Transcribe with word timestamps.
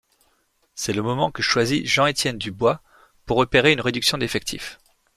C'est 0.73 0.93
le 0.93 1.03
moment 1.03 1.29
que 1.29 1.43
choisit 1.43 1.85
Jean-Étienne 1.85 2.39
Dubois 2.39 2.81
pour 3.27 3.37
opérer 3.37 3.71
une 3.71 3.81
réduction 3.81 4.17
d'effectif. 4.17 4.79